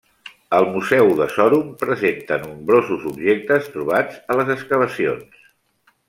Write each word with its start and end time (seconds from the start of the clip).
El 0.59 0.67
Museu 0.75 1.09
de 1.19 1.27
Çorum 1.33 1.67
presenta 1.83 2.39
nombrosos 2.45 3.05
objectes 3.13 3.69
trobats 3.75 4.17
a 4.33 4.39
les 4.41 4.51
excavacions. 4.59 5.45